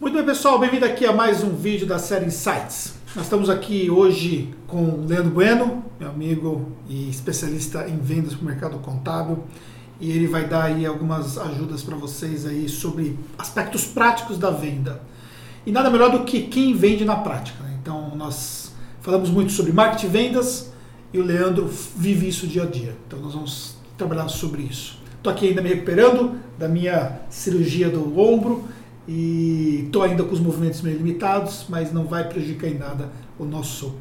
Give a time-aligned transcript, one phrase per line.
[0.00, 2.94] Muito bem, pessoal, bem-vindo aqui a mais um vídeo da série Insights.
[3.14, 8.42] Nós estamos aqui hoje com o Leandro Bueno, meu amigo e especialista em vendas para
[8.42, 9.44] o mercado contábil,
[10.00, 15.02] e ele vai dar aí algumas ajudas para vocês aí sobre aspectos práticos da venda.
[15.66, 17.62] E nada melhor do que quem vende na prática.
[17.62, 17.76] Né?
[17.82, 18.72] Então, nós
[19.02, 20.72] falamos muito sobre marketing e vendas
[21.12, 22.96] e o Leandro vive isso dia a dia.
[23.06, 24.98] Então, nós vamos trabalhar sobre isso.
[25.18, 28.64] Estou aqui ainda me recuperando da minha cirurgia do ombro
[29.08, 33.44] e estou ainda com os movimentos meio limitados, mas não vai prejudicar em nada o
[33.44, 33.96] nosso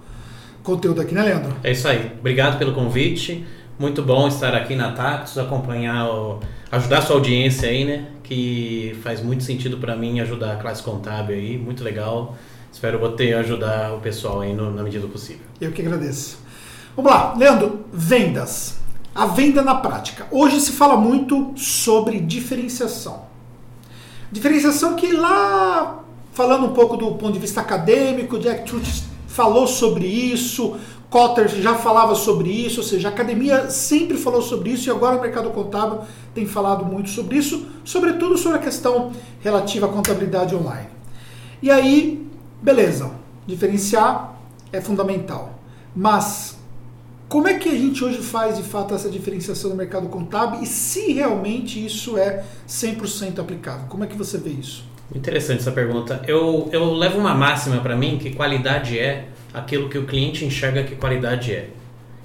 [0.63, 1.55] conteúdo aqui, né, Leandro?
[1.63, 2.11] É isso aí.
[2.19, 3.45] Obrigado pelo convite.
[3.77, 6.39] Muito bom estar aqui na Tactus, acompanhar, o,
[6.71, 8.07] ajudar a sua audiência aí, né?
[8.23, 12.38] Que faz muito sentido para mim ajudar a classe contábil aí, muito legal.
[12.71, 15.41] Espero poder ajudar o pessoal aí no, na medida do possível.
[15.59, 16.39] Eu que agradeço.
[16.95, 18.77] Vamos lá, Leandro, vendas.
[19.16, 20.27] A venda na prática.
[20.29, 23.28] Hoje se fala muito sobre diferenciação.
[24.31, 30.05] Diferenciação que lá, falando um pouco do ponto de vista acadêmico, Jack Truth falou sobre
[30.05, 30.77] isso,
[31.09, 35.17] Cotter já falava sobre isso, ou seja, a academia sempre falou sobre isso e agora
[35.17, 36.02] o mercado contábil
[36.35, 40.89] tem falado muito sobre isso, sobretudo sobre a questão relativa à contabilidade online.
[41.63, 42.30] E aí,
[42.61, 43.09] beleza,
[43.47, 44.38] diferenciar
[44.72, 45.55] é fundamental.
[45.95, 46.58] Mas
[47.30, 50.66] como é que a gente hoje faz de fato essa diferenciação no mercado contábil e
[50.66, 53.85] se realmente isso é 100% aplicável?
[53.88, 54.83] Como é que você vê isso?
[55.16, 56.23] Interessante essa pergunta.
[56.27, 60.83] Eu, eu levo uma máxima para mim que qualidade é aquilo que o cliente enxerga
[60.83, 61.69] que qualidade é.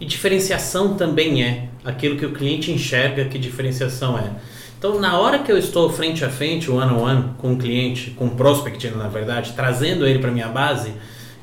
[0.00, 4.30] E diferenciação também é aquilo que o cliente enxerga que diferenciação é.
[4.78, 8.10] Então, na hora que eu estou frente a frente, one on one, com o cliente,
[8.10, 10.92] com o prospect, na verdade, trazendo ele para minha base,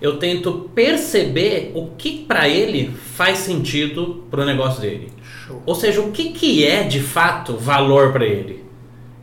[0.02, 5.14] eu tento perceber o que para ele faz sentido para o negócio dele.
[5.46, 5.62] Show.
[5.66, 8.66] Ou seja, o que, que é de fato valor para ele.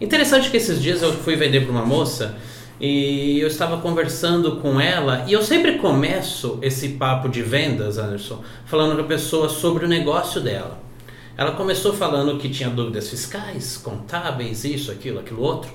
[0.01, 2.37] Interessante que esses dias eu fui vender para uma moça
[2.81, 8.41] e eu estava conversando com ela e eu sempre começo esse papo de vendas, Anderson,
[8.65, 10.81] falando para a pessoa sobre o negócio dela.
[11.37, 15.71] Ela começou falando que tinha dúvidas fiscais, contábeis, isso, aquilo, aquilo outro.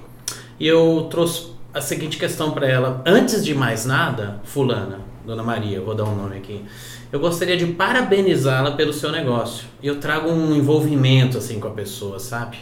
[0.59, 3.01] E eu trouxe a seguinte questão para ela.
[3.05, 6.63] Antes de mais nada, fulana, Dona Maria, vou dar um nome aqui.
[7.11, 9.65] Eu gostaria de parabenizá-la pelo seu negócio.
[9.81, 12.57] E eu trago um envolvimento assim com a pessoa, sabe?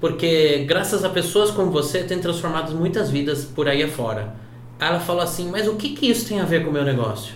[0.00, 4.34] Porque graças a pessoas como você tem transformado muitas vidas por aí afora.
[4.78, 7.34] Ela falou assim: "Mas o que que isso tem a ver com o meu negócio?"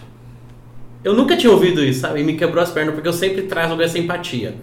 [1.03, 2.21] Eu nunca tinha ouvido isso, sabe?
[2.21, 4.57] E me quebrou as pernas porque eu sempre trago essa empatia.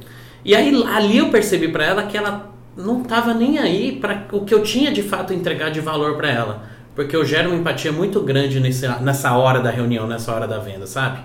[0.44, 4.46] E aí ali eu percebi para ela que ela não estava nem aí para o
[4.46, 6.64] que eu tinha de fato entregar de valor para ela.
[6.96, 10.60] Porque eu gero uma empatia muito grande nesse, nessa hora da reunião, nessa hora da
[10.60, 11.20] venda, sabe?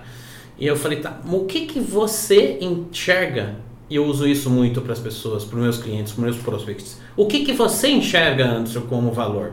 [0.58, 3.56] E eu falei, tá, o que, que você enxerga?
[3.90, 6.42] E eu uso isso muito para as pessoas, para os meus clientes, para os meus
[6.42, 7.00] prospects.
[7.16, 9.52] O que, que você enxerga, Anderson, como valor?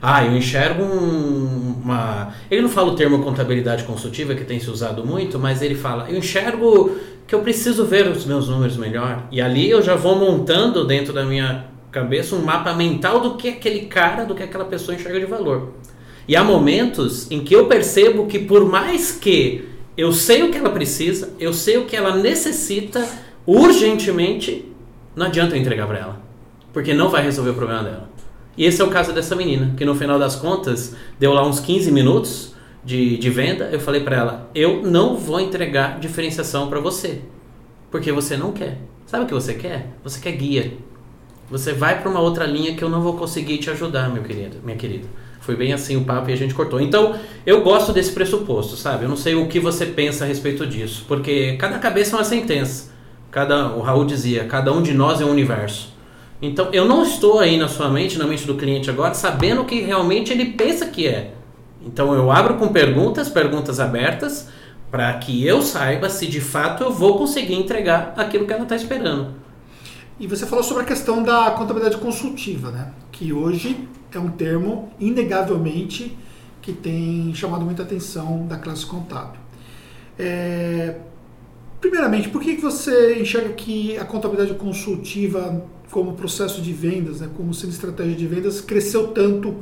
[0.00, 2.34] Ah, eu enxergo um, uma.
[2.50, 6.08] Ele não fala o termo contabilidade consultiva, que tem se usado muito, mas ele fala:
[6.10, 6.96] eu enxergo
[7.26, 9.26] que eu preciso ver os meus números melhor.
[9.30, 13.48] E ali eu já vou montando dentro da minha cabeça um mapa mental do que
[13.48, 15.72] aquele cara, do que aquela pessoa enxerga de valor.
[16.28, 20.58] E há momentos em que eu percebo que por mais que eu sei o que
[20.58, 23.08] ela precisa, eu sei o que ela necessita
[23.46, 24.70] urgentemente,
[25.14, 26.20] não adianta eu entregar para ela,
[26.72, 28.10] porque não vai resolver o problema dela.
[28.56, 31.60] E esse é o caso dessa menina, que no final das contas deu lá uns
[31.60, 32.56] 15 minutos,
[32.86, 37.20] de, de venda, eu falei para ela: eu não vou entregar diferenciação para você,
[37.90, 38.78] porque você não quer.
[39.04, 39.88] Sabe o que você quer?
[40.04, 40.74] Você quer guia.
[41.50, 44.56] Você vai para uma outra linha que eu não vou conseguir te ajudar, meu querido,
[44.64, 45.06] minha querida.
[45.40, 46.80] Foi bem assim o papo e a gente cortou.
[46.80, 49.04] Então, eu gosto desse pressuposto, sabe?
[49.04, 52.24] Eu não sei o que você pensa a respeito disso, porque cada cabeça é uma
[52.24, 52.90] sentença.
[53.30, 55.92] Cada, o Raul dizia, cada um de nós é um universo.
[56.40, 59.64] Então, eu não estou aí na sua mente, na mente do cliente agora, sabendo o
[59.64, 61.32] que realmente ele pensa que é.
[61.86, 64.48] Então eu abro com perguntas, perguntas abertas,
[64.90, 68.74] para que eu saiba se de fato eu vou conseguir entregar aquilo que ela está
[68.74, 69.34] esperando.
[70.18, 72.92] E você falou sobre a questão da contabilidade consultiva, né?
[73.12, 76.16] Que hoje é um termo, inegavelmente,
[76.60, 79.38] que tem chamado muita atenção da classe contábil.
[80.18, 80.96] É...
[81.80, 87.52] Primeiramente, por que você enxerga que a contabilidade consultiva, como processo de vendas, né, como
[87.54, 89.56] sendo estratégia de vendas, cresceu tanto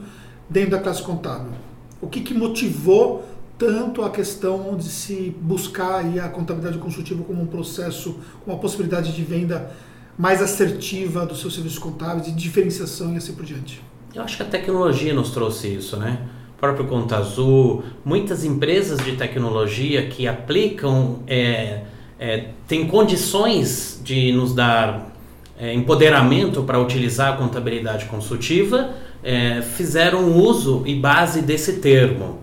[0.49, 1.53] dentro da classe contábil?
[2.01, 3.25] O que, que motivou
[3.59, 9.23] tanto a questão de se buscar a contabilidade consultiva como um processo, uma possibilidade de
[9.23, 9.71] venda
[10.19, 13.83] mais assertiva dos seus serviços contábeis, de diferenciação e assim por diante?
[14.15, 16.21] Eu acho que a tecnologia nos trouxe isso, né?
[16.57, 21.83] O próprio Conta Azul, muitas empresas de tecnologia que aplicam, é,
[22.19, 25.14] é, têm condições de nos dar
[25.59, 28.91] é, empoderamento para utilizar a contabilidade consultiva
[29.23, 32.43] é, fizeram uso e base desse termo.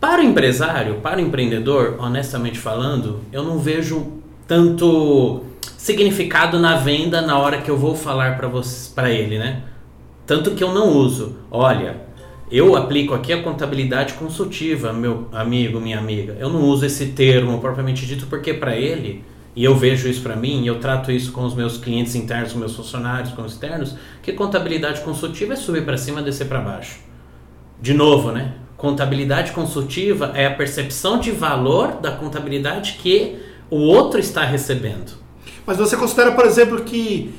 [0.00, 5.42] Para o empresário, para o empreendedor, honestamente falando, eu não vejo tanto
[5.76, 8.38] significado na venda na hora que eu vou falar
[8.94, 9.62] para ele, né?
[10.26, 11.36] Tanto que eu não uso.
[11.50, 11.96] Olha,
[12.50, 16.36] eu aplico aqui a contabilidade consultiva, meu amigo, minha amiga.
[16.38, 19.24] Eu não uso esse termo propriamente dito porque para ele,
[19.58, 22.52] e eu vejo isso para mim, e eu trato isso com os meus clientes internos,
[22.52, 26.60] com meus funcionários, com os externos, que contabilidade consultiva é subir para cima, descer para
[26.60, 27.00] baixo.
[27.82, 28.54] De novo, né?
[28.76, 33.36] Contabilidade consultiva é a percepção de valor da contabilidade que
[33.68, 35.14] o outro está recebendo.
[35.66, 37.34] Mas você considera, por exemplo, que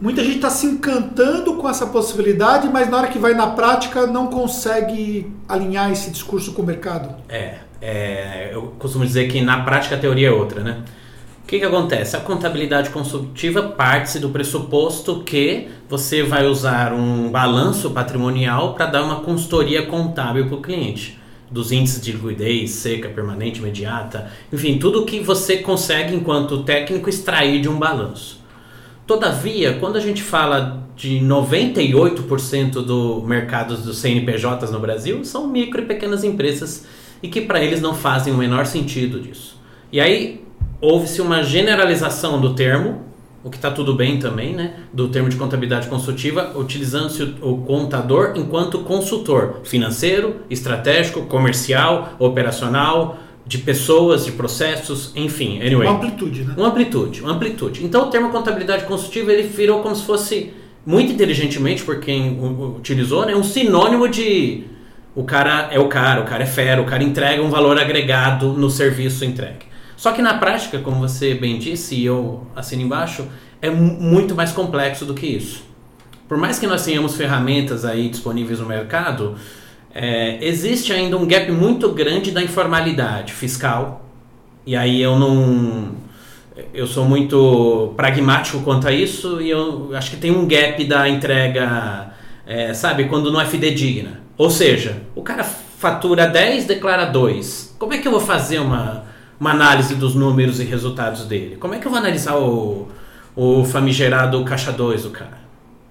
[0.00, 4.04] muita gente está se encantando com essa possibilidade, mas na hora que vai na prática
[4.08, 7.14] não consegue alinhar esse discurso com o mercado?
[7.28, 10.82] É, é eu costumo dizer que na prática a teoria é outra, né?
[11.44, 12.16] O que, que acontece?
[12.16, 19.02] A contabilidade consultiva parte do pressuposto que você vai usar um balanço patrimonial para dar
[19.02, 21.20] uma consultoria contábil para o cliente
[21.50, 27.60] dos índices de liquidez, seca, permanente, imediata, enfim, tudo que você consegue enquanto técnico extrair
[27.60, 28.40] de um balanço.
[29.06, 35.82] Todavia, quando a gente fala de 98% do mercado dos CNPJs no Brasil, são micro
[35.82, 36.86] e pequenas empresas
[37.22, 39.60] e que para eles não fazem o menor sentido disso.
[39.92, 40.43] E aí
[40.80, 43.02] houve-se uma generalização do termo,
[43.42, 44.74] o que está tudo bem também, né?
[44.92, 53.18] Do termo de contabilidade consultiva, utilizando-se o, o, contador enquanto consultor financeiro, estratégico, comercial, operacional,
[53.46, 55.86] de pessoas, de processos, enfim, anyway.
[55.86, 56.54] Uma amplitude, né?
[56.56, 57.84] Uma amplitude, uma amplitude.
[57.84, 60.54] Então o termo contabilidade consultiva ele virou como se fosse
[60.86, 62.38] muito inteligentemente por quem
[62.78, 63.34] utilizou, né?
[63.34, 64.64] Um sinônimo de
[65.14, 68.54] o cara é o cara, o cara é fera, o cara entrega um valor agregado
[68.54, 69.73] no serviço entregue.
[70.04, 73.26] Só que na prática, como você bem disse, e eu assino embaixo,
[73.62, 75.64] é muito mais complexo do que isso.
[76.28, 79.34] Por mais que nós tenhamos ferramentas aí disponíveis no mercado,
[79.94, 84.04] é, existe ainda um gap muito grande da informalidade fiscal.
[84.66, 85.92] E aí eu não.
[86.74, 91.08] Eu sou muito pragmático quanto a isso e eu acho que tem um gap da
[91.08, 92.12] entrega,
[92.46, 94.20] é, sabe, quando não é fidedigna.
[94.36, 97.76] Ou seja, o cara fatura 10, declara 2.
[97.78, 101.56] Como é que eu vou fazer uma uma análise dos números e resultados dele.
[101.56, 102.88] Como é que eu vou analisar o,
[103.34, 105.38] o famigerado caixa 2 do cara?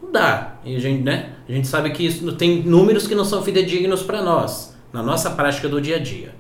[0.02, 0.54] Não dá.
[0.66, 1.30] E a gente, né?
[1.48, 5.30] a gente sabe que isso, tem números que não são fidedignos para nós, na nossa
[5.32, 6.34] prática do dia a dia.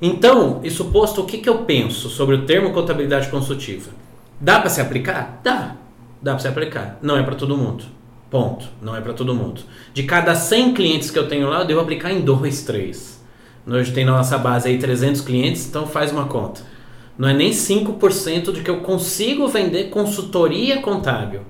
[0.00, 3.90] Então, isso posto, o que, que eu penso sobre o termo contabilidade consultiva?
[4.40, 5.40] Dá para se aplicar?
[5.44, 5.76] Dá.
[6.20, 6.98] Dá para se aplicar.
[7.00, 7.84] Não é para todo mundo.
[8.28, 8.66] Ponto.
[8.80, 9.60] Não é para todo mundo.
[9.94, 13.21] De cada 100 clientes que eu tenho lá, eu devo aplicar em 2, 3.
[13.64, 16.62] Nós tem na nossa base aí 300 clientes, então faz uma conta.
[17.16, 21.42] Não é nem 5% de que eu consigo vender consultoria contábil.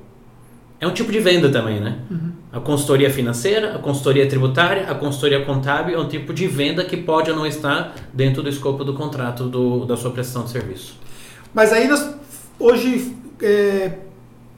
[0.80, 1.98] É um tipo de venda também, né?
[2.10, 2.32] Uhum.
[2.52, 6.96] A consultoria financeira, a consultoria tributária, a consultoria contábil é um tipo de venda que
[6.96, 10.98] pode ou não estar dentro do escopo do contrato do, da sua prestação de serviço.
[11.54, 12.14] Mas aí nós,
[12.58, 13.92] hoje é,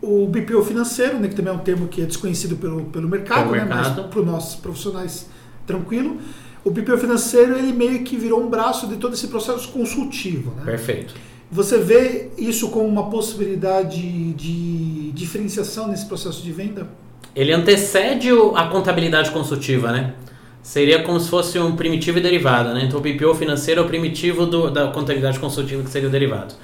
[0.01, 3.51] o BPO financeiro, né, que também é um termo que é desconhecido pelo, pelo mercado,
[3.51, 3.97] pelo né, mercado.
[3.97, 5.29] mas para os nossos profissionais
[5.67, 6.19] tranquilo,
[6.65, 10.53] o PPO financeiro ele meio que virou um braço de todo esse processo consultivo.
[10.57, 10.65] Né?
[10.65, 11.15] Perfeito.
[11.53, 16.89] Você vê isso como uma possibilidade de diferenciação nesse processo de venda?
[17.37, 20.15] Ele antecede a contabilidade consultiva, né?
[20.63, 22.85] Seria como se fosse um primitivo e derivado, né?
[22.85, 26.55] Então o PPO financeiro é o primitivo do, da contabilidade consultiva que seria o derivado.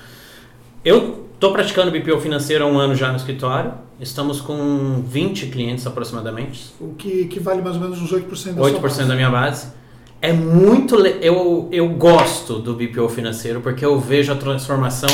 [0.83, 3.75] Eu estou praticando BPO financeiro há um ano já no escritório.
[4.00, 6.73] Estamos com 20 clientes aproximadamente.
[6.80, 9.79] O que, que vale mais ou menos uns 8% da 8% da minha base
[10.22, 10.96] é muito.
[10.96, 15.08] Eu, eu gosto do BPO financeiro porque eu vejo a transformação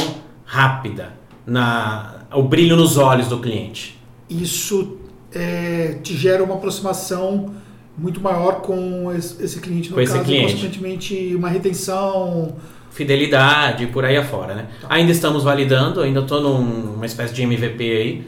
[0.45, 1.13] rápida,
[1.47, 3.99] na, o brilho nos olhos do cliente.
[4.29, 4.99] Isso
[5.33, 7.55] é, te gera uma aproximação
[7.97, 10.53] muito maior com esse, esse cliente, no com caso, esse cliente.
[10.53, 12.57] consequentemente, uma retenção.
[12.91, 14.67] Fidelidade, por aí afora, né?
[14.81, 14.89] Tá.
[14.91, 18.27] Ainda estamos validando, ainda estou numa espécie de MVP aí,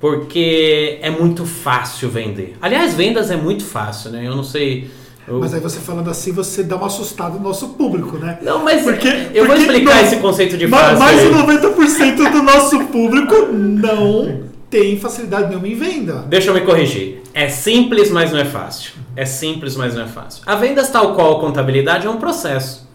[0.00, 2.56] porque é muito fácil vender.
[2.62, 4.26] Aliás, vendas é muito fácil, né?
[4.26, 4.90] Eu não sei
[5.28, 8.38] mas aí você falando assim, você dá uma assustada no nosso público, né?
[8.42, 10.98] Não, mas porque, eu porque vou explicar esse conceito de fácil.
[10.98, 16.24] Mais de 90% do nosso público não tem facilidade nenhuma em venda.
[16.28, 17.22] Deixa eu me corrigir.
[17.34, 18.92] É simples, mas não é fácil.
[19.16, 20.42] É simples, mas não é fácil.
[20.46, 22.88] A vendas, tal qual a contabilidade, é um processo.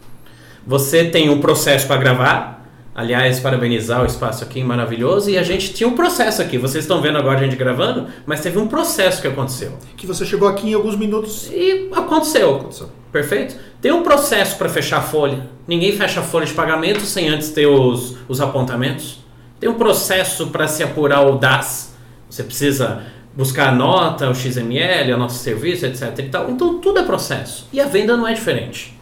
[0.65, 2.54] Você tem um processo para gravar,
[2.95, 5.29] Aliás, parabenizar o espaço aqui, maravilhoso.
[5.29, 6.57] E a gente tinha um processo aqui.
[6.57, 9.77] Vocês estão vendo agora a gente gravando, mas teve um processo que aconteceu.
[9.97, 11.51] Que você chegou aqui em alguns minutos.
[11.51, 12.55] E aconteceu.
[12.55, 12.89] aconteceu.
[13.11, 13.57] Perfeito?
[13.81, 15.45] Tem um processo para fechar a folha.
[15.67, 19.19] Ninguém fecha a folha de pagamento sem antes ter os, os apontamentos.
[19.59, 21.93] Tem um processo para se apurar o DAS.
[22.29, 23.03] Você precisa
[23.35, 26.17] buscar a nota, o XML, o nosso serviço, etc.
[26.19, 26.49] E tal.
[26.49, 27.67] Então tudo é processo.
[27.73, 28.97] E a venda não é diferente.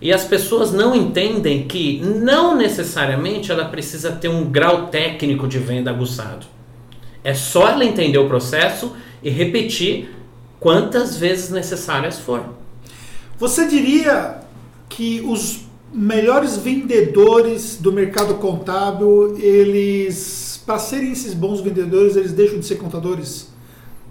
[0.00, 5.58] E as pessoas não entendem que não necessariamente ela precisa ter um grau técnico de
[5.58, 6.46] venda aguçado.
[7.24, 10.10] É só ela entender o processo e repetir
[10.60, 12.44] quantas vezes necessárias for.
[13.38, 14.40] Você diria
[14.88, 22.58] que os melhores vendedores do mercado contábil, eles, para serem esses bons vendedores, eles deixam
[22.58, 23.50] de ser contadores,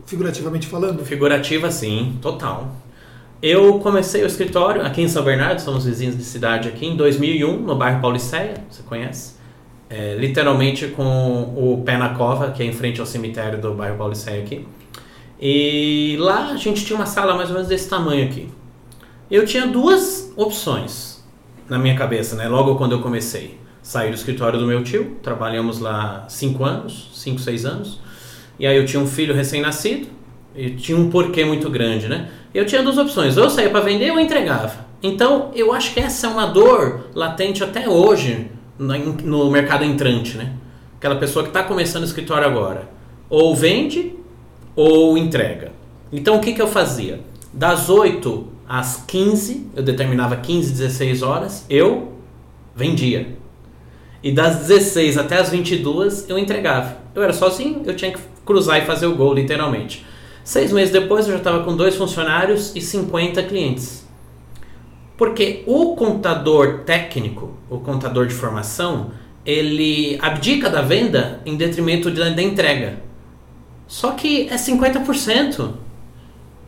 [0.05, 1.05] figurativamente falando?
[1.05, 2.75] Figurativa, sim, total.
[3.47, 7.59] Eu comecei o escritório aqui em São Bernardo, somos vizinhos de cidade aqui, em 2001,
[7.59, 9.35] no bairro Pauliceia, você conhece?
[9.87, 13.97] É, literalmente com o pé na cova, que é em frente ao cemitério do bairro
[13.99, 14.65] Pauliceia aqui.
[15.39, 18.49] E lá a gente tinha uma sala mais ou menos desse tamanho aqui.
[19.29, 21.23] Eu tinha duas opções
[21.69, 22.47] na minha cabeça, né?
[22.47, 23.59] Logo quando eu comecei.
[23.79, 27.99] Saí do escritório do meu tio, trabalhamos lá cinco anos, cinco, seis anos.
[28.57, 30.07] E aí eu tinha um filho recém-nascido
[30.55, 32.31] e tinha um porquê muito grande, né?
[32.55, 34.85] Eu tinha duas opções, ou eu saía para vender ou eu entregava.
[35.03, 40.53] Então eu acho que essa é uma dor latente até hoje no mercado entrante, né?
[40.97, 42.89] Aquela pessoa que está começando o escritório agora,
[43.29, 44.15] ou vende
[44.73, 45.73] ou entrega.
[46.13, 47.19] Então o que, que eu fazia?
[47.51, 52.13] Das 8 às 15, eu determinava 15, 16 horas, eu
[52.73, 53.35] vendia.
[54.23, 56.99] E das 16 até as 22 eu entregava.
[57.13, 60.05] Eu era sozinho, eu tinha que cruzar e fazer o gol, literalmente.
[60.45, 64.05] Seis meses depois eu já estava com dois funcionários e 50 clientes.
[65.17, 69.09] Porque o contador técnico, o contador de formação,
[69.43, 73.01] ele abdica da venda em detrimento da entrega.
[73.87, 75.71] Só que é 50%.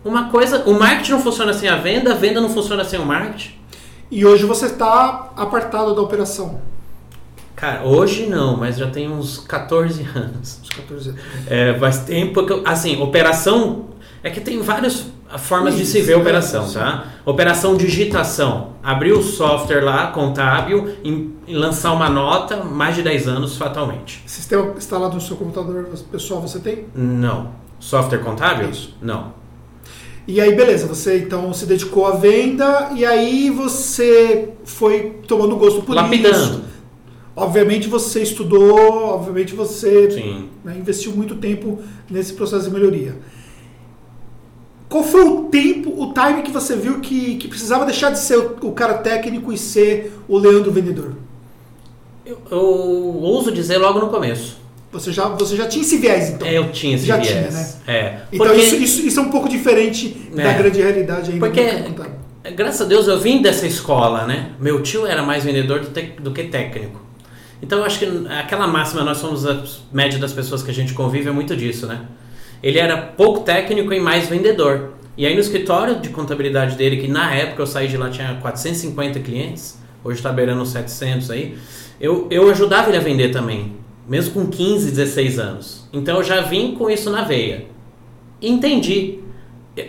[0.03, 3.05] Uma coisa, o marketing não funciona sem a venda, a venda não funciona sem o
[3.05, 3.51] marketing.
[4.09, 6.59] E hoje você está apartado da operação.
[7.57, 10.59] Cara, hoje não, mas já tem uns 14 anos.
[10.61, 11.21] Uns 14 anos.
[11.47, 13.85] É, faz tempo que eu, assim, operação
[14.21, 15.07] é que tem várias
[15.39, 17.05] formas Isso, de se ver a operação, tá?
[17.25, 18.73] Operação digitação.
[18.83, 24.21] Abrir o software lá, contábil, e, e lançar uma nota, mais de 10 anos fatalmente.
[24.27, 26.85] Sistema instalado no seu computador pessoal você tem?
[26.93, 27.49] Não.
[27.79, 28.69] Software contábil?
[28.69, 28.95] Isso.
[29.01, 29.33] Não.
[30.27, 35.81] E aí, beleza, você então se dedicou à venda e aí você foi tomando gosto
[35.81, 36.35] por Lapidando.
[36.35, 36.76] isso.
[37.37, 41.77] Obviamente você estudou, obviamente você né, investiu muito tempo
[42.09, 43.15] nesse processo de melhoria.
[44.89, 48.39] Qual foi o tempo, o time que você viu que, que precisava deixar de ser
[48.39, 51.13] o, o cara técnico e ser o Leandro vendedor?
[52.25, 54.57] Eu, eu ouso dizer logo no começo.
[54.91, 56.47] Você já, você já tinha esse viés, então?
[56.47, 57.29] É, eu tinha esse já viés.
[57.29, 57.73] Tinha, né?
[57.85, 58.21] É.
[58.31, 60.41] Então isso, isso, isso, é um pouco diferente é.
[60.41, 61.45] da grande realidade ainda.
[61.45, 64.53] Porque, graças a Deus, eu vim dessa escola, né?
[64.59, 67.05] Meu tio era mais vendedor do, te, do que técnico.
[67.61, 70.93] Então eu acho que aquela máxima, nós somos a média das pessoas que a gente
[70.93, 72.01] convive, é muito disso, né?
[72.61, 74.93] Ele era pouco técnico e mais vendedor.
[75.17, 78.35] E aí no escritório de contabilidade dele, que na época eu saí de lá tinha
[78.35, 81.57] 450 clientes, hoje está beirando 700 aí,
[81.99, 83.75] eu, eu ajudava ele a vender também,
[84.07, 85.89] mesmo com 15, 16 anos.
[85.91, 87.65] Então eu já vim com isso na veia.
[88.39, 89.19] Entendi.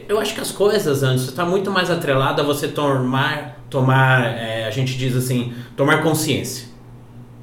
[0.09, 4.67] Eu acho que as coisas, antes está muito mais atrelado a você tomar, tomar é,
[4.67, 6.68] a gente diz assim, tomar consciência.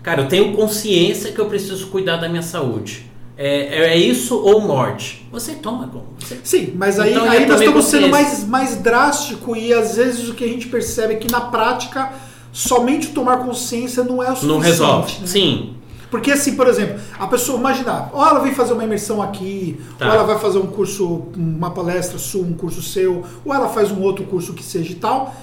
[0.05, 3.09] Cara, eu tenho consciência que eu preciso cuidar da minha saúde.
[3.35, 5.27] É, é isso ou morte?
[5.31, 6.05] Você toma como?
[6.19, 6.39] Você...
[6.43, 10.35] Sim, mas aí, então, aí nós estamos sendo mais, mais drástico e às vezes o
[10.35, 12.13] que a gente percebe é que na prática
[12.53, 14.53] somente tomar consciência não é o suficiente.
[14.53, 15.21] Não resolve.
[15.21, 15.27] Né?
[15.27, 15.73] Sim.
[16.11, 20.05] Porque assim, por exemplo, a pessoa, imaginar, ou ela vem fazer uma imersão aqui, tá.
[20.05, 23.89] ou ela vai fazer um curso, uma palestra sua, um curso seu, ou ela faz
[23.91, 25.35] um outro curso que seja e tal.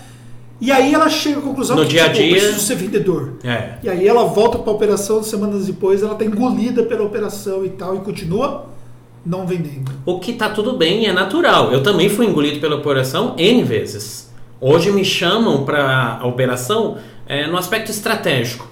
[0.62, 2.36] E aí ela chega à conclusão no que dia a tipo, dia...
[2.36, 3.32] preciso ser vendedor.
[3.42, 3.74] É.
[3.82, 7.70] E aí ela volta para a operação, semanas depois ela está engolida pela operação e
[7.70, 8.66] tal, e continua
[9.26, 9.90] não vendendo.
[10.06, 11.72] O que está tudo bem é natural.
[11.72, 14.32] Eu também fui engolido pela operação N vezes.
[14.60, 18.70] Hoje me chamam para a operação é, no aspecto estratégico.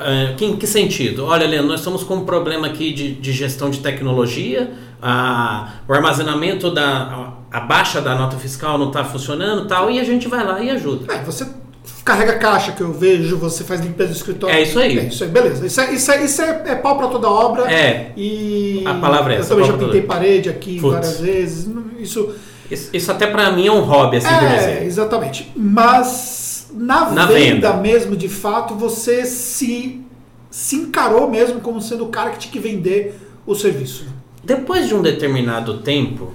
[0.00, 1.26] É, que, em que sentido?
[1.26, 4.72] Olha, Leandro, nós estamos com um problema aqui de, de gestão de tecnologia,
[5.02, 10.04] a, o armazenamento da a baixa da nota fiscal não está funcionando tal, e a
[10.04, 11.12] gente vai lá e ajuda.
[11.12, 11.46] É, você
[12.04, 14.54] carrega caixa que eu vejo, você faz limpeza do escritório.
[14.54, 14.98] É isso aí.
[14.98, 15.66] É isso aí, beleza.
[15.66, 17.70] Isso é, isso é, isso é, é pau para toda obra.
[17.70, 18.12] É.
[18.16, 19.52] E a palavra é essa.
[19.52, 20.92] Eu também já pintei parede aqui Putz.
[20.92, 21.70] várias vezes.
[21.98, 22.34] Isso,
[22.70, 25.50] isso, isso, até para mim é um hobby, assim, É, exatamente.
[25.56, 30.00] Mas na, na venda, venda mesmo, de fato, você se,
[30.50, 34.06] se encarou mesmo como sendo o cara que tinha que vender o serviço.
[34.42, 36.32] Depois de um determinado tempo,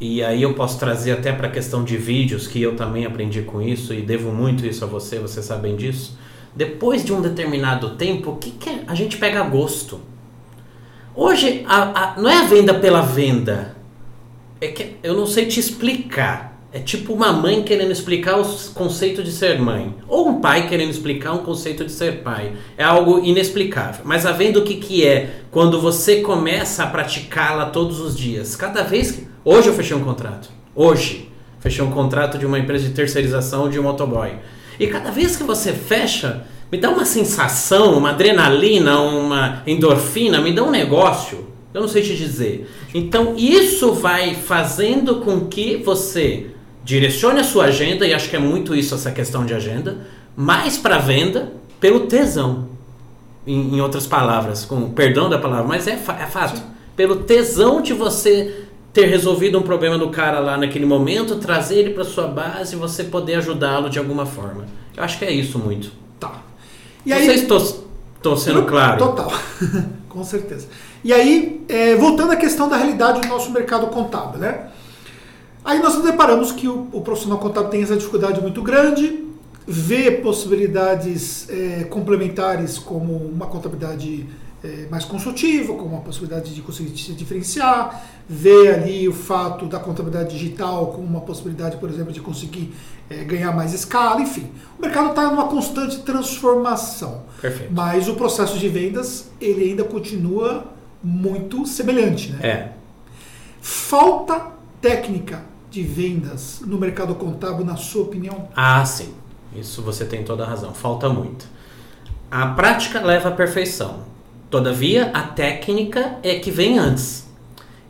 [0.00, 3.42] e aí eu posso trazer até para a questão de vídeos, que eu também aprendi
[3.42, 6.18] com isso e devo muito isso a você, você sabem disso.
[6.54, 8.84] Depois de um determinado tempo, o que, que é?
[8.86, 10.00] a gente pega gosto?
[11.14, 13.74] Hoje, a, a, não é a venda pela venda.
[14.60, 16.60] É que eu não sei te explicar.
[16.72, 19.94] É tipo uma mãe querendo explicar o conceito de ser mãe.
[20.06, 22.52] Ou um pai querendo explicar um conceito de ser pai.
[22.76, 24.02] É algo inexplicável.
[24.04, 28.54] Mas a venda o que, que é quando você começa a praticá-la todos os dias?
[28.54, 29.35] Cada vez que.
[29.48, 30.48] Hoje eu fechei um contrato.
[30.74, 31.30] Hoje.
[31.60, 34.32] Fechei um contrato de uma empresa de terceirização de um motoboy.
[34.78, 40.52] E cada vez que você fecha, me dá uma sensação, uma adrenalina, uma endorfina, me
[40.52, 41.46] dá um negócio.
[41.72, 42.68] Eu não sei te dizer.
[42.92, 46.48] Então, isso vai fazendo com que você
[46.82, 49.98] direcione a sua agenda, e acho que é muito isso essa questão de agenda,
[50.36, 52.68] mais para venda pelo tesão.
[53.46, 56.60] Em, em, outras palavras, com perdão da palavra, mas é, é fato.
[56.96, 58.65] Pelo tesão de você
[58.96, 62.78] ter resolvido um problema do cara lá naquele momento, trazer ele para sua base e
[62.78, 64.64] você poder ajudá-lo de alguma forma.
[64.96, 65.92] Eu acho que é isso muito.
[66.18, 66.40] Tá.
[67.04, 67.82] E aí, Não sei se
[68.16, 68.96] estou sendo claro.
[68.96, 69.30] Total,
[70.08, 70.68] com certeza.
[71.04, 74.68] E aí, é, voltando à questão da realidade do nosso mercado contábil, né?
[75.62, 79.26] Aí nós nos deparamos que o, o profissional contábil tem essa dificuldade muito grande,
[79.66, 84.26] vê possibilidades é, complementares como uma contabilidade
[84.66, 89.78] é, mais consultiva, como uma possibilidade de conseguir se diferenciar, vê ali o fato da
[89.78, 92.74] contabilidade digital como uma possibilidade, por exemplo, de conseguir
[93.08, 94.50] é, ganhar mais escala, enfim.
[94.76, 97.22] O mercado está numa constante transformação.
[97.40, 97.72] Perfeito.
[97.72, 100.64] Mas o processo de vendas, ele ainda continua
[101.02, 102.32] muito semelhante.
[102.32, 102.38] Né?
[102.42, 102.72] É.
[103.60, 104.48] Falta
[104.80, 108.48] técnica de vendas no mercado contábil, na sua opinião?
[108.56, 109.14] Ah, sim.
[109.54, 110.74] Isso você tem toda a razão.
[110.74, 111.46] Falta muito.
[112.30, 114.15] A prática leva à perfeição.
[114.50, 117.26] Todavia, a técnica é que vem antes.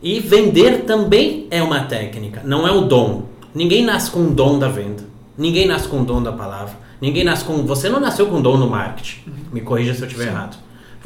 [0.03, 3.25] E vender também é uma técnica, não é o dom.
[3.55, 5.05] Ninguém nasce com o dom da venda.
[5.37, 6.77] Ninguém nasce com o dom da palavra.
[7.01, 7.65] Ninguém nasce com.
[7.67, 9.21] Você não nasceu com o dom no marketing.
[9.53, 10.57] Me corrija se eu estiver errado.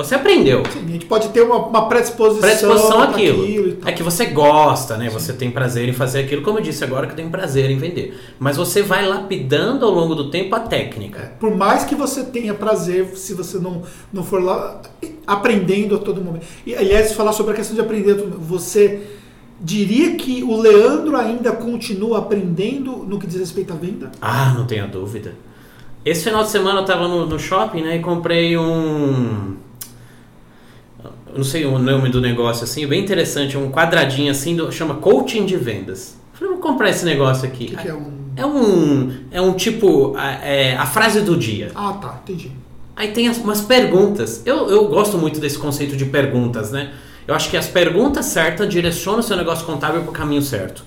[0.05, 0.63] Você aprendeu.
[0.73, 2.41] Sim, a gente pode ter uma, uma predisposição.
[2.41, 3.79] Predisposição àquilo.
[3.85, 5.09] é que você gosta, né?
[5.09, 5.15] Sim.
[5.15, 8.19] Você tem prazer em fazer aquilo, como eu disse agora, que tem prazer em vender.
[8.39, 11.21] Mas você vai lapidando ao longo do tempo a técnica.
[11.21, 13.83] É, por mais que você tenha prazer, se você não,
[14.13, 14.81] não for lá
[15.27, 16.47] aprendendo a todo momento.
[16.67, 19.01] E, aliás, falar sobre a questão de aprender, você
[19.61, 24.11] diria que o Leandro ainda continua aprendendo no que diz respeito à venda?
[24.21, 25.35] Ah, não tenha dúvida.
[26.05, 29.57] Esse final de semana eu estava no, no shopping né, e comprei um
[31.37, 35.47] não sei o nome do negócio assim, bem interessante, um quadradinho assim, do, chama coaching
[35.47, 36.19] de vendas.
[36.33, 37.67] Falei, vou comprar esse negócio aqui.
[37.67, 38.13] Que que é, um...
[38.37, 39.13] é um.
[39.31, 40.17] É um tipo.
[40.19, 41.71] É, a frase do dia.
[41.75, 42.51] Ah, tá, entendi.
[42.97, 44.43] Aí tem as, umas perguntas.
[44.45, 46.93] Eu, eu gosto muito desse conceito de perguntas, né?
[47.27, 50.85] Eu acho que as perguntas certas direcionam o seu negócio contábil para o caminho certo.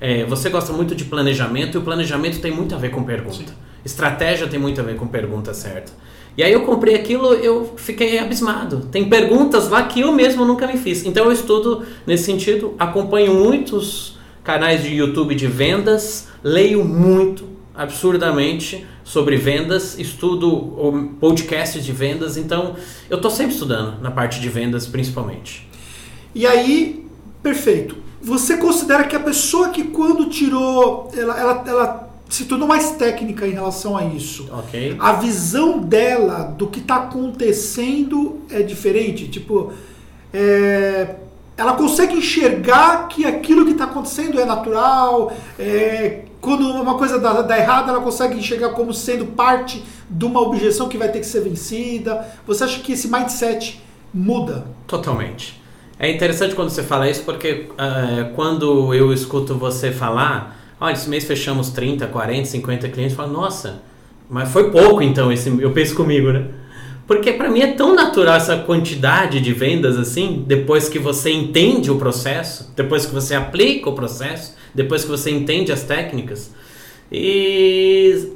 [0.00, 3.36] É, você gosta muito de planejamento e o planejamento tem muito a ver com pergunta.
[3.36, 3.46] Sim.
[3.84, 5.92] Estratégia tem muito a ver com pergunta certa.
[6.36, 8.88] E aí eu comprei aquilo, eu fiquei abismado.
[8.90, 11.04] Tem perguntas lá que eu mesmo nunca me fiz.
[11.06, 17.44] Então eu estudo nesse sentido, acompanho muitos canais de YouTube de vendas, leio muito,
[17.74, 22.76] absurdamente, sobre vendas, estudo podcasts de vendas, então
[23.08, 25.68] eu estou sempre estudando na parte de vendas principalmente.
[26.34, 27.06] E aí,
[27.42, 27.96] perfeito.
[28.20, 33.46] Você considera que a pessoa que quando tirou, ela, ela, ela se tornou mais técnica
[33.46, 34.48] em relação a isso.
[34.64, 34.96] Okay.
[34.98, 39.28] A visão dela do que está acontecendo é diferente.
[39.28, 39.72] Tipo,
[40.32, 41.14] é,
[41.56, 45.32] ela consegue enxergar que aquilo que está acontecendo é natural.
[45.56, 50.40] É, quando uma coisa dá, dá errado, ela consegue enxergar como sendo parte de uma
[50.40, 52.26] objeção que vai ter que ser vencida.
[52.48, 53.80] Você acha que esse mindset
[54.12, 54.66] muda?
[54.88, 55.62] Totalmente.
[56.00, 61.08] É interessante quando você fala isso, porque uh, quando eu escuto você falar olha, esse
[61.08, 63.82] mês fechamos 30, 40, 50 clientes, fala, nossa,
[64.28, 66.46] mas foi pouco então, esse, eu penso comigo, né?
[67.06, 71.90] Porque para mim é tão natural essa quantidade de vendas assim, depois que você entende
[71.90, 76.50] o processo, depois que você aplica o processo, depois que você entende as técnicas.
[77.12, 78.32] E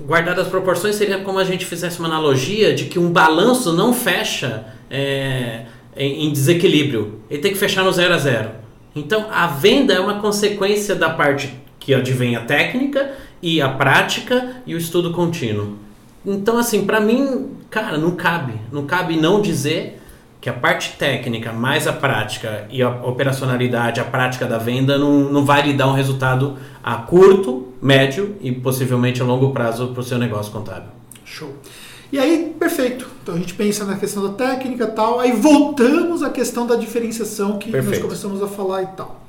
[0.00, 3.92] guardar as proporções seria como a gente fizesse uma analogia de que um balanço não
[3.92, 7.20] fecha é, em desequilíbrio.
[7.28, 8.50] Ele tem que fechar no zero a zero.
[8.94, 14.56] Então a venda é uma consequência da parte que advém a técnica e a prática
[14.66, 15.78] e o estudo contínuo.
[16.26, 18.54] Então, assim, para mim, cara, não cabe.
[18.72, 20.00] Não cabe não dizer
[20.40, 25.30] que a parte técnica mais a prática e a operacionalidade, a prática da venda não,
[25.30, 30.00] não vai lhe dar um resultado a curto, médio e possivelmente a longo prazo para
[30.00, 30.90] o seu negócio contábil.
[31.24, 31.56] Show.
[32.10, 33.06] E aí, perfeito.
[33.22, 36.74] Então a gente pensa na questão da técnica e tal, aí voltamos à questão da
[36.74, 37.96] diferenciação que perfeito.
[37.96, 39.22] nós começamos a falar e tal.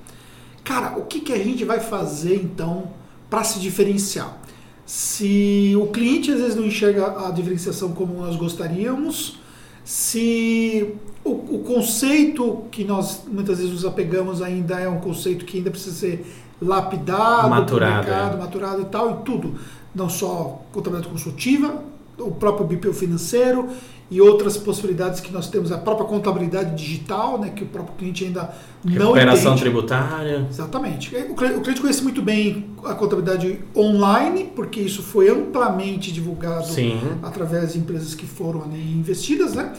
[0.63, 2.91] Cara, o que, que a gente vai fazer então
[3.29, 4.37] para se diferenciar?
[4.85, 9.37] Se o cliente às vezes não enxerga a diferenciação como nós gostaríamos,
[9.83, 15.57] se o, o conceito que nós muitas vezes nos apegamos ainda é um conceito que
[15.57, 16.25] ainda precisa ser
[16.61, 18.37] lapidado, Maturado, é.
[18.37, 19.55] maturado e tal, e tudo.
[19.93, 21.83] Não só contabilidade consultiva,
[22.19, 23.67] o próprio BPO financeiro
[24.11, 28.25] e outras possibilidades que nós temos, a própria contabilidade digital, né, que o próprio cliente
[28.25, 28.49] ainda
[28.83, 29.61] não Recuperação entende.
[29.61, 30.47] tributária.
[30.49, 31.15] Exatamente.
[31.15, 36.65] O cli- o cliente conhece muito bem a contabilidade online, porque isso foi amplamente divulgado
[36.67, 36.99] Sim.
[37.21, 39.73] através de empresas que foram ali investidas, né?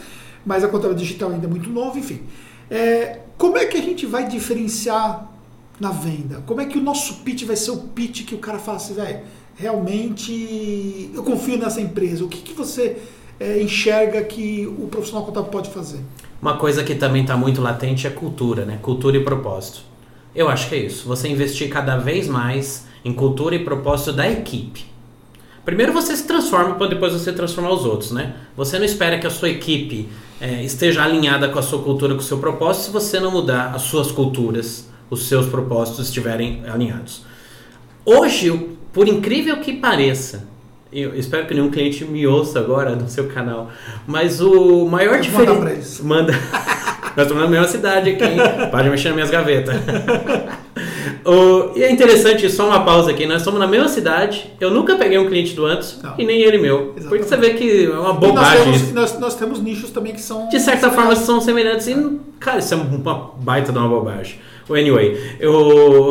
[0.45, 2.21] Mas a contabilidade digital ainda é muito nova, enfim.
[2.69, 5.29] É, como é que a gente vai diferenciar
[5.77, 6.41] na venda?
[6.47, 8.93] Como é que o nosso pitch vai ser o pitch que o cara fala assim,
[8.93, 9.19] velho,
[9.61, 12.25] realmente eu confio nessa empresa.
[12.25, 12.97] O que, que você
[13.39, 15.99] é, enxerga que o profissional contábil pode fazer?
[16.41, 18.79] Uma coisa que também está muito latente é cultura, né?
[18.81, 19.81] Cultura e propósito.
[20.33, 21.07] Eu acho que é isso.
[21.07, 24.85] Você investir cada vez mais em cultura e propósito da equipe.
[25.63, 28.33] Primeiro você se transforma para depois você transformar os outros, né?
[28.57, 32.19] Você não espera que a sua equipe eh, esteja alinhada com a sua cultura, com
[32.19, 37.23] o seu propósito, se você não mudar as suas culturas, os seus propósitos estiverem alinhados.
[38.03, 38.49] Hoje,
[38.93, 40.47] por incrível que pareça,
[40.91, 43.69] eu espero que nenhum cliente me ouça agora no seu canal,
[44.07, 45.67] mas o maior diferencial...
[45.67, 46.01] eles.
[46.01, 46.33] Manda.
[47.15, 48.37] Nós estamos na mesma cidade aqui, hein?
[48.71, 49.75] Pode mexer nas minhas gavetas.
[51.25, 54.95] O- e é interessante, só uma pausa aqui, nós estamos na mesma cidade, eu nunca
[54.95, 56.13] peguei um cliente do Antos Não.
[56.17, 56.93] e nem ele meu.
[56.95, 57.07] Exatamente.
[57.09, 60.13] Porque você vê que é uma E nós bobagem temos, nós, nós temos nichos também
[60.13, 60.47] que são.
[60.49, 64.35] De certa forma são semelhantes e, cara, isso é uma baita de uma bobagem.
[64.69, 65.53] Anyway, eu-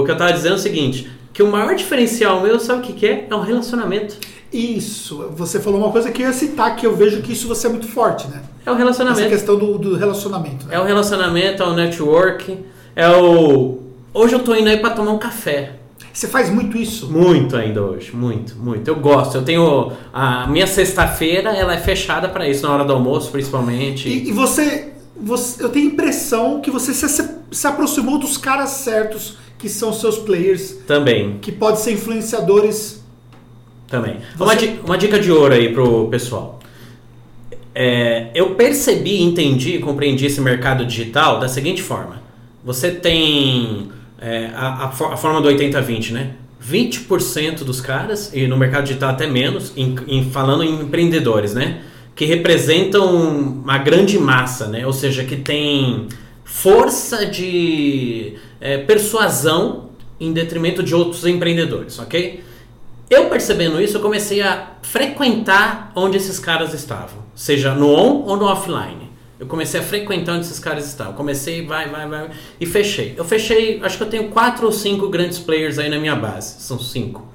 [0.00, 2.82] o que eu tava dizendo é o seguinte, que o maior diferencial meu, sabe o
[2.82, 3.26] que, que é?
[3.30, 4.16] É o relacionamento.
[4.52, 7.68] Isso, você falou uma coisa que eu ia citar, que eu vejo que isso você
[7.68, 8.42] é muito forte, né?
[8.66, 9.28] É o Essa relacionamento.
[9.28, 10.66] questão do, do relacionamento.
[10.66, 10.74] Né?
[10.74, 12.58] É o relacionamento, é o network,
[12.96, 13.78] é o...
[14.12, 15.76] Hoje eu tô indo aí pra tomar um café.
[16.12, 17.10] Você faz muito isso.
[17.10, 18.88] Muito ainda hoje, muito, muito.
[18.88, 19.36] Eu gosto.
[19.36, 24.08] Eu tenho a minha sexta-feira, ela é fechada para isso na hora do almoço, principalmente.
[24.08, 28.70] E, e você, você, eu tenho a impressão que você se, se aproximou dos caras
[28.70, 33.02] certos, que são seus players, Também, que podem ser influenciadores.
[33.88, 34.16] também.
[34.36, 36.58] Você- Uma, di- uma dica de ouro aí pro pessoal.
[37.74, 42.20] É, eu percebi, entendi e compreendi esse mercado digital da seguinte forma.
[42.64, 46.30] Você tem é, a, a for- a forma do 80-20, né?
[46.62, 51.80] 20% dos caras, e no mercado digital até menos, em, em- falando em empreendedores, né?
[52.20, 54.86] Que representam uma grande massa, né?
[54.86, 56.06] Ou seja, que tem
[56.44, 59.88] força de é, persuasão
[60.20, 62.44] em detrimento de outros empreendedores, ok?
[63.08, 68.36] Eu percebendo isso, eu comecei a frequentar onde esses caras estavam, seja no on ou
[68.36, 69.10] no offline.
[69.38, 71.14] Eu comecei a frequentar onde esses caras estavam.
[71.14, 72.28] Comecei, vai, vai, vai,
[72.60, 73.14] e fechei.
[73.16, 76.60] Eu fechei, acho que eu tenho quatro ou cinco grandes players aí na minha base.
[76.60, 77.26] São cinco.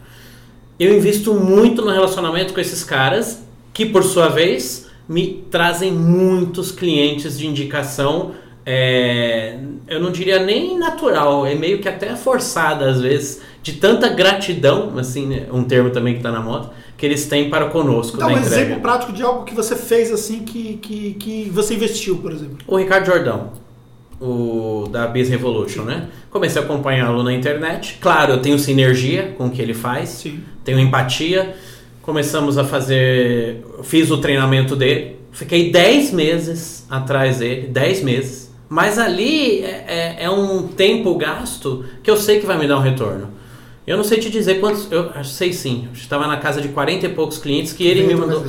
[0.80, 3.45] Eu invisto muito no relacionamento com esses caras,
[3.76, 8.32] que por sua vez me trazem muitos clientes de indicação.
[8.66, 14.10] é, eu não diria nem natural, é meio que até forçada às vezes, de tanta
[14.10, 18.18] gratidão, assim, né, um termo também que está na moda, que eles têm para conosco
[18.18, 18.48] Dá um entrega.
[18.48, 22.58] exemplo prático de algo que você fez assim, que, que, que você investiu, por exemplo.
[22.66, 23.52] O Ricardo Jordão,
[24.20, 26.08] o da Biz Revolution, né?
[26.32, 27.98] Comecei a acompanhá-lo na internet.
[28.02, 30.10] Claro, eu tenho sinergia com o que ele faz.
[30.10, 30.40] Sim.
[30.64, 31.56] tenho empatia.
[32.06, 33.66] Começamos a fazer.
[33.84, 35.16] Fiz o treinamento dele.
[35.32, 38.54] Fiquei 10 meses atrás dele 10 meses.
[38.70, 39.86] Mas ali é,
[40.20, 43.32] é- é um tempo gasto que eu sei que vai me dar um retorno.
[43.88, 44.88] Eu não sei te dizer quantos.
[44.92, 45.88] Eu sei sim.
[45.96, 48.42] Estava na casa de 40 e poucos clientes que ele me mandou.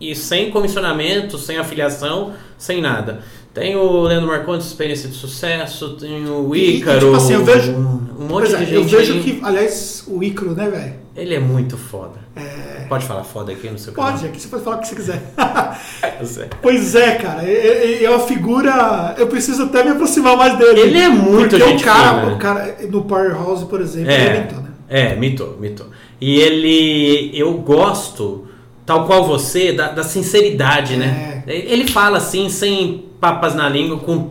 [0.00, 3.22] E sem comissionamento, sem afiliação, sem nada.
[3.52, 7.00] Tem o Leandro Marcondes, experiência de sucesso, tem o E- e, Ícaro.
[7.00, 8.74] tipo assim, eu vejo- um monte é, de gente.
[8.74, 9.20] eu vejo aí.
[9.22, 10.94] que, aliás, o Icaro, né, velho?
[11.16, 12.20] Ele é muito foda.
[12.36, 14.30] É, Pode falar foda aqui no seu Pode, canal?
[14.30, 15.22] aqui você pode falar o que você quiser.
[15.36, 16.48] Pode.
[16.62, 17.42] pois é, cara.
[17.44, 19.14] É, é- é uma figura.
[19.18, 20.80] Eu preciso até me aproximar mais dele.
[20.80, 22.34] Ele é muito Porque gente o cara, fina, né?
[22.34, 24.68] o cara, no Powerhouse, por exemplo, ele É, inventou, né?
[24.88, 25.86] é, mitou, mitou.
[26.20, 28.46] E ele, eu gosto,
[28.90, 31.44] tal qual você, da, da sinceridade, né?
[31.46, 34.30] Ele fala assim, sem papas na língua, com,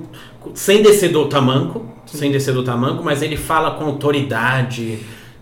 [0.54, 5.00] sem descer do tamanco, sem descer do tamanco, mas ele fala com autoridade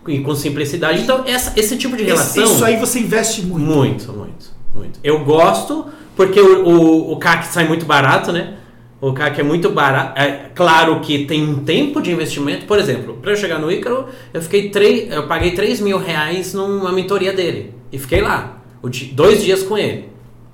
[0.07, 1.01] e com simplicidade.
[1.01, 2.43] Então, essa- esse tipo de relação...
[2.43, 3.65] Isso aí você investe muito.
[3.65, 4.99] Muito, muito, muito.
[5.03, 8.53] Eu gosto porque o, o, o CAC sai muito barato, né?
[9.01, 10.19] O CAC é muito barato.
[10.19, 12.65] É claro que tem um tempo de investimento.
[12.67, 16.53] Por exemplo, para eu chegar no Ícaro, eu fiquei três, eu paguei 3 mil reais
[16.53, 17.73] numa mentoria dele.
[17.91, 18.56] E fiquei lá.
[19.13, 20.09] Dois dias com ele.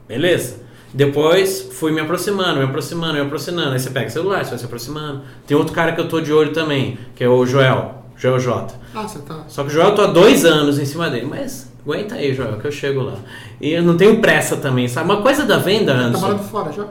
[0.07, 0.61] Beleza.
[0.93, 3.71] Depois fui me aproximando, me aproximando, me aproximando.
[3.71, 5.21] Aí você pega o celular, você vai se aproximando.
[5.47, 8.03] Tem outro cara que eu tô de olho também, que é o Joel.
[8.15, 8.75] Joel J.
[8.93, 9.43] Ah, você tá.
[9.47, 11.25] Só que o Joel eu tô há dois anos em cima dele.
[11.27, 13.15] Mas aguenta aí, Joel, que eu chego lá.
[13.59, 15.09] E eu não tenho pressa também, sabe?
[15.11, 16.25] Uma coisa da venda, Tá Anderson.
[16.27, 16.85] morando fora já?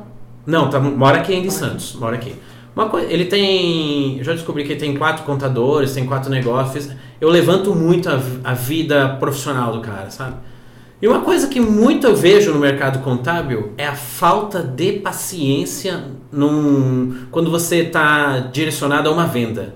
[0.45, 1.95] Não, tá, mora aqui ainda em Santos.
[1.95, 2.35] Mora aqui.
[2.75, 4.19] Uma coisa, ele tem.
[4.19, 6.89] Eu já descobri que ele tem quatro contadores, tem quatro negócios.
[7.21, 10.35] Eu levanto muito a, a vida profissional do cara, sabe?
[11.03, 16.05] E uma coisa que muito eu vejo no mercado contábil é a falta de paciência
[16.31, 19.75] num, quando você está direcionado a uma venda.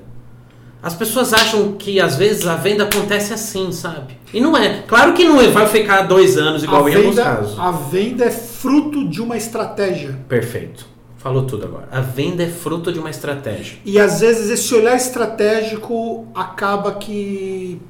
[0.80, 4.16] As pessoas acham que às vezes a venda acontece assim, sabe?
[4.32, 4.84] E não é.
[4.86, 7.58] Claro que não é, vai ficar dois anos igual a em venda, alguns casos.
[7.58, 10.16] A venda é fruto de uma estratégia.
[10.28, 10.86] Perfeito.
[11.16, 11.88] Falou tudo agora.
[11.90, 13.78] A venda é fruto de uma estratégia.
[13.84, 17.80] E às vezes esse olhar estratégico acaba que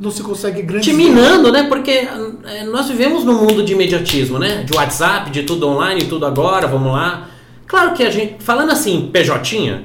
[0.00, 1.64] não se consegue grandes Te minando, né?
[1.64, 4.62] Porque é, nós vivemos num mundo de imediatismo, né?
[4.64, 7.28] De WhatsApp, de tudo online, tudo agora, vamos lá.
[7.66, 9.84] Claro que a gente, falando assim, PJ,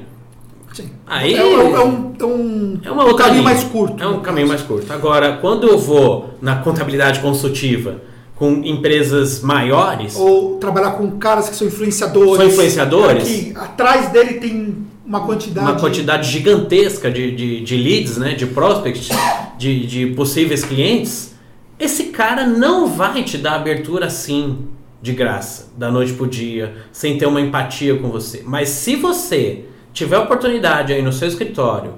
[0.72, 0.90] Sim.
[1.06, 4.02] Aí- é, um- é um, é um, é um caminho mais curto.
[4.02, 4.92] É um caminho mais curto.
[4.92, 8.02] Agora, quando eu vou na contabilidade consultiva
[8.34, 12.36] com empresas maiores, Ou trabalhar com caras que são influenciadores.
[12.36, 13.24] São influenciadores?
[13.28, 14.76] Que atrás dele tem
[15.06, 15.66] uma quantidade.
[15.70, 19.08] uma quantidade gigantesca de, de, de leads, né, de prospects,
[19.56, 21.34] de, de possíveis clientes,
[21.78, 24.68] esse cara não vai te dar abertura assim,
[25.02, 28.42] de graça, da noite pro dia, sem ter uma empatia com você.
[28.46, 31.94] Mas se você tiver oportunidade aí no seu escritório,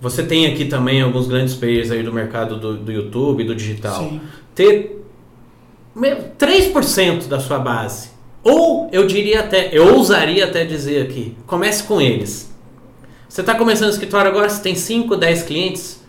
[0.00, 4.02] você tem aqui também alguns grandes players aí do mercado do, do YouTube, do digital,
[4.04, 4.20] Sim.
[4.54, 5.04] ter
[5.94, 8.10] meu, 3% da sua base.
[8.42, 12.50] Ou eu diria até, eu ousaria até dizer aqui, comece com eles.
[13.28, 15.99] Você está começando o escritório agora, você tem 5, 10 clientes.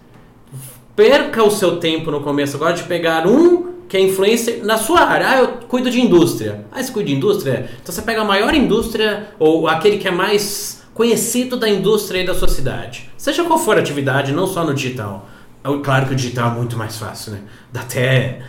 [0.95, 5.01] Perca o seu tempo no começo agora de pegar um que é influencer na sua
[5.01, 5.27] área.
[5.29, 6.65] Ah, eu cuido de indústria.
[6.71, 7.69] Ah, você cuida de indústria?
[7.81, 12.25] Então você pega a maior indústria ou aquele que é mais conhecido da indústria aí
[12.25, 13.09] da sua cidade.
[13.17, 15.29] Seja qual for a atividade, não só no digital.
[15.63, 17.39] É Claro que o digital é muito mais fácil, né?
[17.71, 18.41] Dá até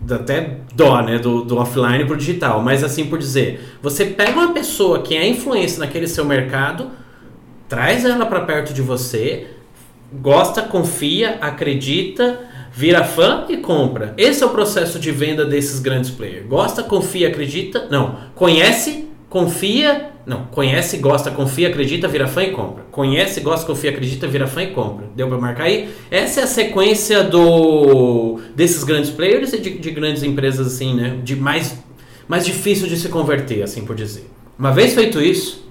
[0.00, 4.32] dá até dó, né, do, do offline pro digital, mas assim por dizer, você pega
[4.32, 6.90] uma pessoa que é influência naquele seu mercado,
[7.68, 9.46] traz ela para perto de você,
[10.12, 12.40] gosta, confia, acredita,
[12.72, 14.14] vira fã e compra.
[14.16, 16.46] Esse é o processo de venda desses grandes players.
[16.46, 22.84] Gosta, confia, acredita, não, conhece, confia, não, conhece, gosta, confia, acredita, vira fã e compra.
[22.90, 25.06] Conhece, gosta, confia, acredita, vira fã e compra.
[25.14, 25.88] Deu para marcar aí?
[26.10, 31.18] Essa é a sequência do desses grandes players e de, de grandes empresas assim, né,
[31.22, 31.84] de mais
[32.28, 34.28] mais difícil de se converter, assim por dizer.
[34.58, 35.65] Uma vez feito isso,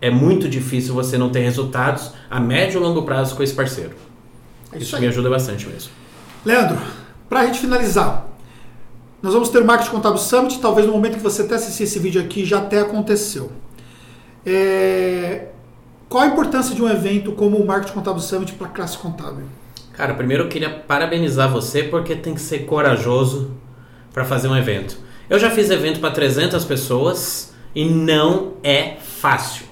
[0.00, 3.92] é muito difícil você não ter resultados a médio e longo prazo com esse parceiro.
[4.72, 5.90] É Isso, isso me ajuda bastante mesmo.
[6.44, 6.78] Leandro,
[7.28, 8.26] para a gente finalizar,
[9.22, 10.58] nós vamos ter o Marketing Contábil Summit.
[10.60, 13.52] Talvez no momento que você até assistir esse vídeo aqui já até aconteceu.
[14.46, 15.48] É,
[16.10, 19.44] Qual a importância de um evento como o Marketing Contábil Summit para a classe contábil?
[19.92, 23.52] Cara, primeiro eu queria parabenizar você porque tem que ser corajoso
[24.12, 24.98] para fazer um evento.
[25.28, 29.66] Eu já fiz evento para 300 pessoas e não é fácil.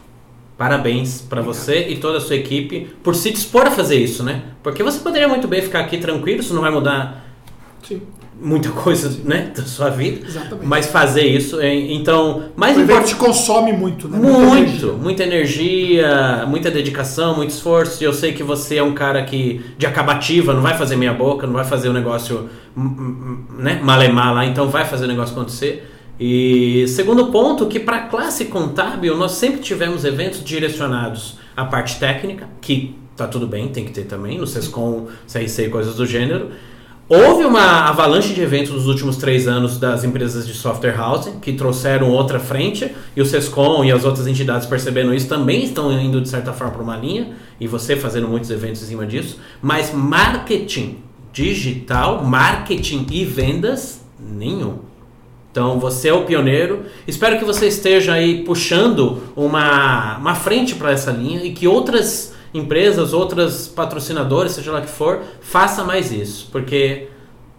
[0.58, 4.42] Parabéns para você e toda a sua equipe por se dispor a fazer isso, né?
[4.60, 7.24] Porque você poderia muito bem ficar aqui tranquilo, isso não vai mudar
[7.80, 8.02] Sim,
[8.40, 10.26] muita coisa, né, da sua vida.
[10.26, 10.66] exatamente.
[10.66, 14.18] Mas fazer isso, então, mais o importante te consome muito, né?
[14.18, 18.02] muito, muita energia, muita dedicação, muito esforço.
[18.02, 21.12] E eu sei que você é um cara que de acabativa, não vai fazer meia
[21.12, 25.08] boca, não vai fazer o negócio, hum, hum, né, malemar lá, então vai fazer o
[25.08, 25.94] negócio acontecer.
[26.18, 31.98] E segundo ponto, que para a classe contábil nós sempre tivemos eventos direcionados à parte
[31.98, 36.06] técnica, que tá tudo bem, tem que ter também, no SESCOM, CRC e coisas do
[36.06, 36.50] gênero.
[37.08, 41.54] Houve uma avalanche de eventos nos últimos três anos das empresas de software house que
[41.54, 46.20] trouxeram outra frente e o Sescom e as outras entidades percebendo isso também estão indo
[46.20, 49.38] de certa forma para uma linha e você fazendo muitos eventos em cima disso.
[49.62, 50.98] Mas marketing
[51.32, 54.87] digital, marketing e vendas, nenhum.
[55.50, 56.84] Então você é o pioneiro.
[57.06, 62.34] Espero que você esteja aí puxando uma, uma frente para essa linha e que outras
[62.52, 67.08] empresas, outras patrocinadores, seja lá que for, faça mais isso, porque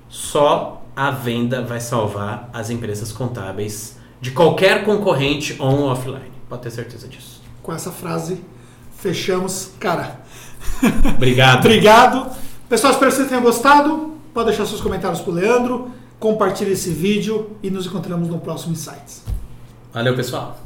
[0.07, 6.31] só a venda vai salvar as empresas contábeis de qualquer concorrente on ou offline.
[6.47, 7.41] Pode ter certeza disso.
[7.61, 8.41] Com essa frase,
[8.97, 9.71] fechamos.
[9.79, 10.19] Cara,
[11.15, 11.59] Obrigado.
[11.65, 12.31] obrigado.
[12.67, 14.13] Pessoal, espero que vocês tenham gostado.
[14.33, 15.91] Pode deixar seus comentários pro Leandro.
[16.19, 19.23] Compartilhe esse vídeo e nos encontramos no próximo Insights.
[19.93, 20.59] Valeu, pessoal.